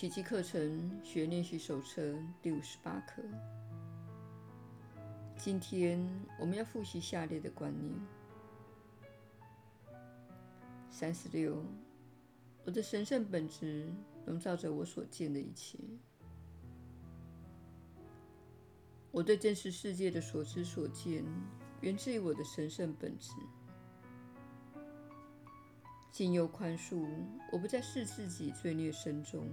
[0.00, 3.22] 奇迹课程学练习手册第五十八课。
[5.36, 6.00] 今天
[6.38, 7.92] 我们要复习下列的观念：
[10.88, 11.62] 三十六，
[12.64, 13.92] 我的神圣本质
[14.24, 15.76] 笼罩着我所见的一切。
[19.10, 21.22] 我对真实世界的所知所见，
[21.82, 23.32] 源自于我的神圣本质。
[26.10, 27.06] 经由宽恕，
[27.52, 29.46] 我不再视自己罪孽深重。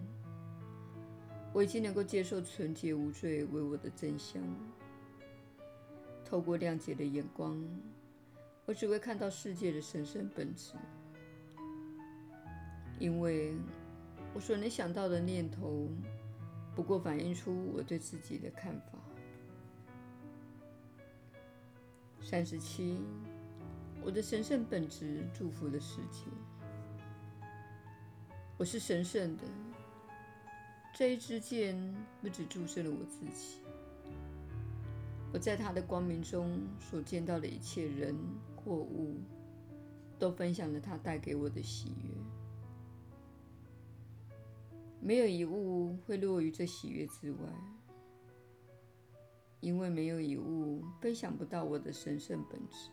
[1.58, 4.40] 我已经能够接受纯洁无罪为我的真相。
[6.24, 7.60] 透过谅解的眼光，
[8.68, 10.74] 我只会看到世界的神圣本质。
[13.00, 13.56] 因为
[14.36, 15.90] 我所能想到的念头，
[16.76, 19.00] 不过反映出我对自己的看法。
[22.22, 23.00] 三十七，
[24.04, 26.28] 我的神圣本质祝福了世界。
[28.60, 29.44] 我是神圣的。
[30.98, 31.78] 这一支箭
[32.24, 33.60] 不只注射了我自己，
[35.32, 38.16] 我在它的光明中所见到的一切人
[38.56, 39.14] 或物，
[40.18, 42.10] 都分享了它带给我的喜悦。
[45.00, 47.38] 没有一物会落于这喜悦之外。
[49.60, 52.90] 因为没有一物分享不到我的神圣本质。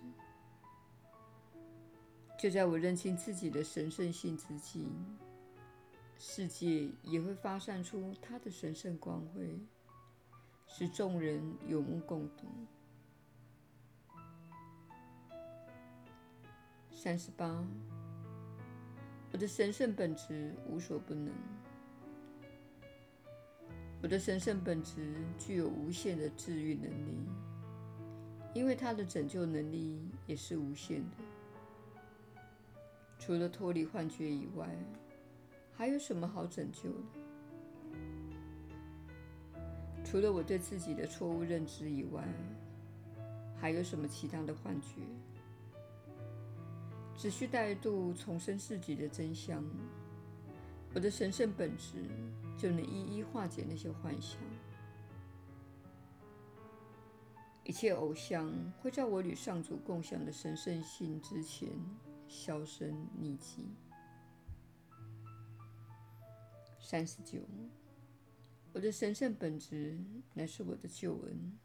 [2.38, 4.86] 就在我认清自己的神圣性之际，
[6.26, 9.60] 世界也会发散出它的神圣光辉，
[10.66, 12.46] 使众人有目共睹。
[16.90, 17.62] 三十八，
[19.32, 21.30] 我的神圣本质无所不能。
[24.02, 27.18] 我的神圣本质具有无限的治愈能力，
[28.54, 31.16] 因为它的拯救能力也是无限的。
[33.18, 34.74] 除了脱离幻觉以外，
[35.76, 37.04] 还有什么好拯救的？
[40.04, 42.22] 除了我对自己的错误认知以外，
[43.60, 45.00] 还有什么其他的幻觉？
[47.16, 49.62] 只需再度重申自己的真相，
[50.94, 52.04] 我的神圣本质。
[52.56, 54.38] 就能一一化解那些幻想。
[57.64, 58.48] 一切偶像
[58.80, 61.68] 会在我与上主共享的神圣性之前
[62.28, 63.74] 销声匿迹。
[66.86, 67.40] 三十九，
[68.74, 69.98] 我的神圣本质
[70.34, 71.58] 乃是我的救恩。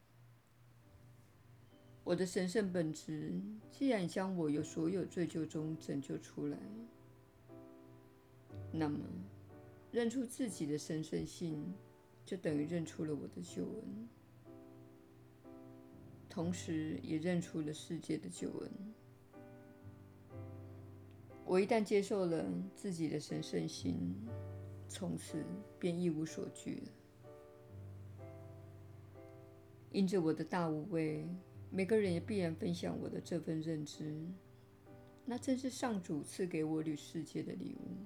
[2.05, 6.57] 我的神圣本质既然将我由所有罪疚中拯救出来，
[8.71, 8.99] 那么。
[9.91, 11.73] 认出自己的神圣性，
[12.23, 14.07] 就等于认出了我的救恩，
[16.29, 18.71] 同时也认出了世界的救恩。
[21.43, 24.15] 我一旦接受了自己的神圣性，
[24.89, 25.45] 从此
[25.79, 26.91] 便一无所惧了。
[29.91, 31.25] 因着我的大无畏，
[31.71, 34.27] 每个人也必然分享我的这份认知，
[35.25, 37.97] 那正是上主赐给我与世界的礼物。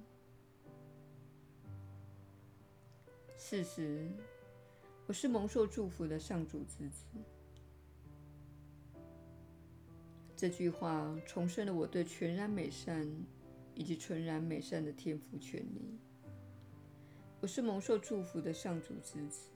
[3.36, 4.08] 事实，
[5.06, 7.04] 我是蒙受祝福的上主之子。
[10.36, 13.06] 这句话重申了我对全然美善
[13.74, 15.98] 以及纯然美善的天赋权利。
[17.44, 19.50] 我是蒙受祝福的上主之子。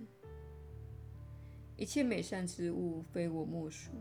[1.75, 3.93] 一切美善之物非我莫属，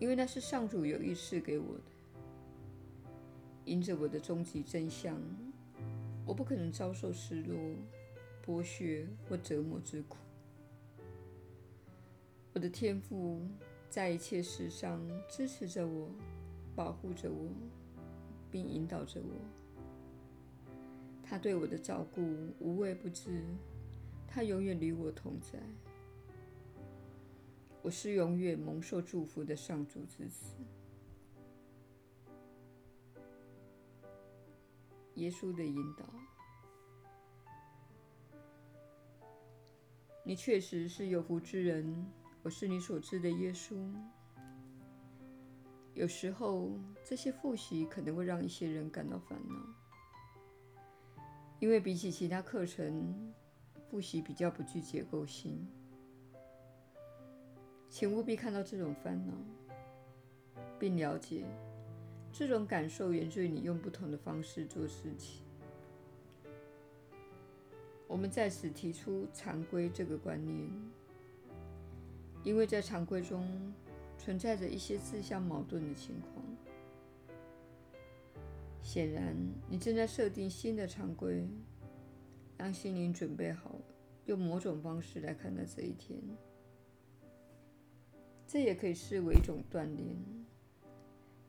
[0.00, 1.84] 因为那是上主有意赐给我的。
[3.64, 5.16] 因着我的终极真相，
[6.26, 7.56] 我不可能遭受失落。
[8.44, 10.16] 剥削或折磨之苦，
[12.52, 13.40] 我的天父
[13.88, 16.10] 在一切事上支持着我，
[16.74, 17.48] 保护着我，
[18.50, 19.65] 并引导着我。
[21.28, 22.22] 他对我的照顾
[22.60, 23.44] 无微不至，
[24.28, 25.58] 他永远与我同在。
[27.82, 30.54] 我是永远蒙受祝福的上主之子。
[35.14, 36.04] 耶稣的引导。
[40.24, 42.06] 你确实是有福之人，
[42.42, 43.76] 我是你所知的耶稣。
[45.94, 46.72] 有时候，
[47.04, 49.54] 这些复习可能会让一些人感到烦恼，
[51.58, 53.32] 因为比起其他课程，
[53.88, 55.66] 复习比较不具结构性。
[57.88, 59.32] 请务必看到这种烦恼，
[60.78, 61.44] 并了解
[62.30, 65.42] 这种感受源自于你用不同的方式做事情。
[68.06, 70.68] 我们在此提出常规这个观念，
[72.44, 73.72] 因为在常规中
[74.18, 76.55] 存在着一些自相矛盾的情况。
[78.86, 79.36] 显然，
[79.68, 81.44] 你正在设定新的常规，
[82.56, 83.74] 让心灵准备好，
[84.26, 86.16] 用某种方式来看待这一天。
[88.46, 90.16] 这也可以视为一种锻炼。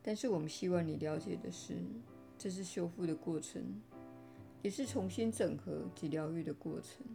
[0.01, 1.75] 但是我们希望你了解的是，
[2.39, 3.61] 这是修复的过程，
[4.63, 7.05] 也是重新整合及疗愈的过程。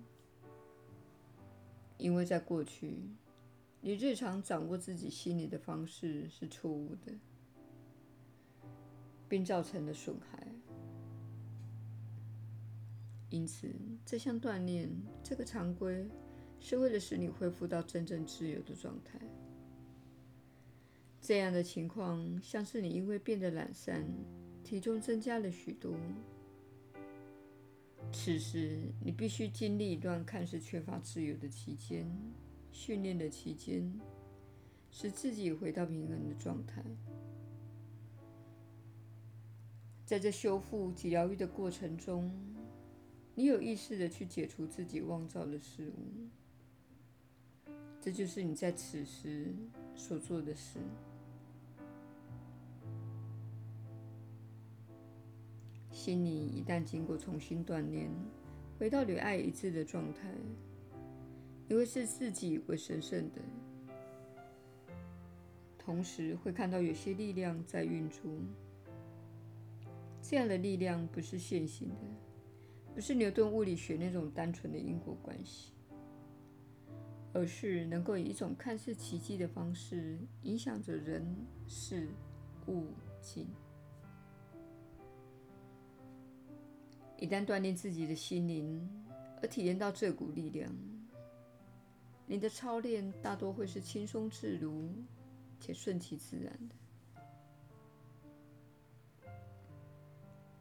[1.98, 2.96] 因为在过去，
[3.80, 7.12] 你日常掌握自己心理的方式是错误的，
[9.32, 10.46] 并造成了损害。
[13.30, 13.66] 因此，
[14.04, 14.90] 这项锻炼，
[15.22, 16.06] 这个常规，
[16.60, 19.18] 是为了使你恢复到真正自由的状态。
[21.18, 24.06] 这样的情况，像是你因为变得懒散，
[24.62, 25.96] 体重增加了许多。
[28.12, 32.06] 此时，你必须经历一段看似缺乏自由的期间，
[32.70, 33.98] 训练的期间，
[34.90, 36.84] 使自己回到平衡的状态。
[40.04, 42.30] 在这修复及疗愈的过程中，
[43.34, 47.70] 你有意识地去解除自己妄造的事物，
[48.00, 49.54] 这就是你在此时
[49.94, 50.78] 所做的事。
[55.90, 58.10] 心灵一旦经过重新锻炼，
[58.78, 60.34] 回到与爱一致的状态，
[61.68, 63.40] 你会视自己为神圣的，
[65.78, 68.30] 同时会看到有些力量在运作。
[70.22, 71.96] 这样的力量不是线性的，
[72.94, 75.72] 不是牛顿物理学那种单纯的因果关系，
[77.32, 81.26] 而是能够以一种看似奇迹的方式影响着人、
[81.66, 82.08] 事、
[82.68, 82.86] 物、
[83.20, 83.48] 境。
[87.18, 88.88] 一旦锻炼自己的心灵，
[89.42, 90.72] 而体验到这股力量，
[92.26, 94.88] 你的操练大多会是轻松自如
[95.60, 96.74] 且顺其自然的。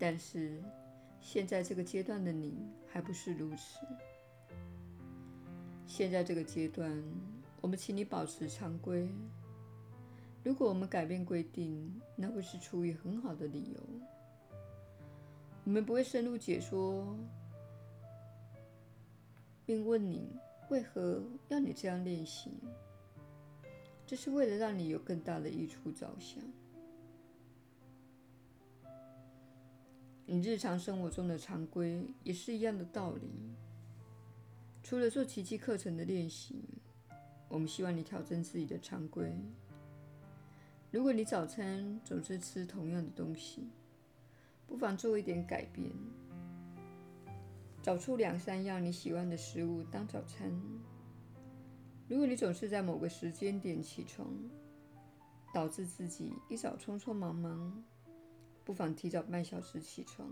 [0.02, 0.60] 但是，
[1.20, 2.58] 现在这个阶段的你
[2.88, 3.86] 还不是如此。
[5.86, 6.92] 现在这个阶段，
[7.62, 9.08] 我们请你保持常规。
[10.44, 13.80] 如果我们改变规定，那会是出于很好的理由。
[15.66, 17.16] 我们不会深入解说，
[19.68, 20.36] 并问你
[20.72, 22.50] 为何要你这样练习。
[24.08, 26.44] 这是为了让你有更大的益处着想。
[30.34, 33.30] 你日常生活中的常规也是一样的道理。
[34.82, 36.64] 除了做奇迹课程的练习，
[37.50, 39.30] 我们希望你调整自己的常规。
[40.90, 43.68] 如果你早餐总是吃同样的东西，
[44.68, 45.92] 不妨做一点改变，
[47.84, 50.50] 找出两三样你喜欢的食物当早餐。
[52.08, 54.34] 如果你总是在某个时间点起床，
[55.54, 57.84] 导致自己一早匆匆忙忙，
[58.64, 60.32] 不妨提早半小时起床，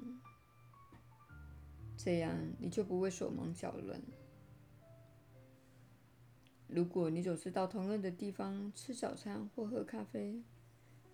[1.98, 4.02] 这样你就不会手忙脚乱。
[6.68, 10.44] 如果你总是到同样的地方吃早餐或喝咖啡，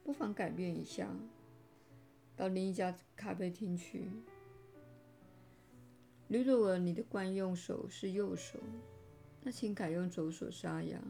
[0.03, 1.09] 不妨改变一下。
[2.35, 4.09] 到另一家咖啡厅去。
[6.27, 8.59] 如果你的惯用手是右手，
[9.41, 11.01] 那请改用左手刷牙。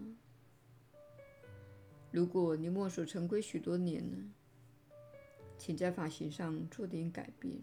[2.12, 4.18] 如果你墨守成规许多年了，
[5.58, 7.60] 请在发型上做点改变。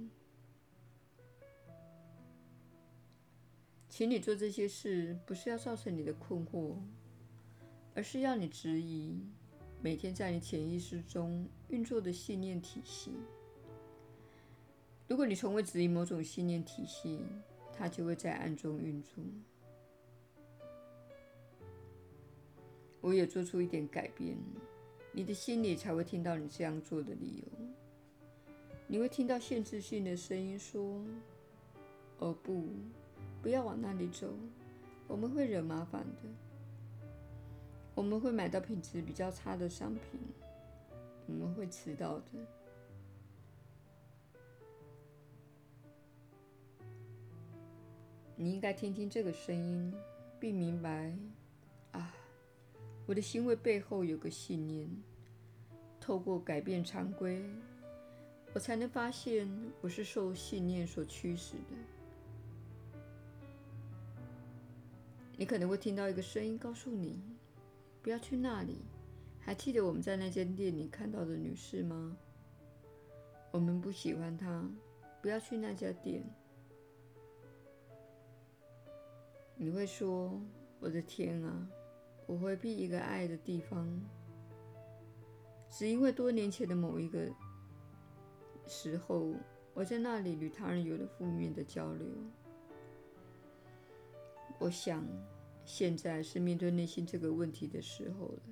[3.88, 6.76] 请你做这些事，不是要造成你的困惑，
[7.94, 9.20] 而是要你质疑
[9.82, 13.12] 每天在你潜意识中运作的信念体系。
[15.08, 17.20] 如果你从未质疑某种信念体系，
[17.70, 19.22] 它就会在暗中运作。
[23.02, 24.38] 我也做出一点改变，
[25.12, 27.81] 你的心里才会听到你这样做的理由。
[28.92, 31.02] 你会听到限制性的声音说
[32.20, 32.66] ：“哦不，
[33.40, 34.28] 不要往那里走，
[35.08, 36.28] 我们会惹麻烦的。
[37.94, 40.20] 我们会买到品质比较差的商品，
[41.26, 42.24] 我们会迟到的。”
[48.36, 49.90] 你应该听听这个声音，
[50.38, 51.16] 并明白，
[51.92, 52.14] 啊，
[53.06, 54.86] 我的行为背后有个信念。
[55.98, 57.42] 透过改变常规，
[58.54, 59.48] 我才能发现
[59.80, 61.76] 我是受信念所驱使的。
[65.36, 67.20] 你可能会听到一个声音告诉你，
[68.02, 68.82] 不要去那里。
[69.40, 72.16] 还记得我们在那间店里看到的女士吗？
[73.50, 74.70] 我们不喜欢她，
[75.20, 76.22] 不要去那家店。
[79.56, 80.40] 你会说
[80.78, 81.68] ：“我的天啊，
[82.26, 84.00] 我回避一个爱的地方，
[85.70, 87.28] 只因为多年前的某一个
[88.66, 89.34] 时候，
[89.74, 92.06] 我在那里与他人有了负面的交流。
[94.58, 95.04] 我想，
[95.64, 98.42] 现在是面对内心这个问题的时候了。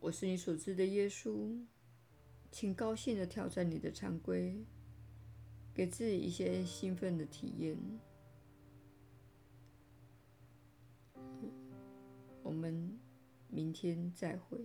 [0.00, 1.60] 我是你所知的耶稣，
[2.50, 4.64] 请高兴的挑战你的常规，
[5.74, 7.76] 给自己一些兴奋的体验。
[12.42, 12.98] 我们
[13.48, 14.58] 明天再会。